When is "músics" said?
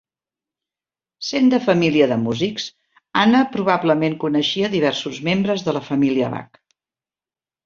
2.21-2.65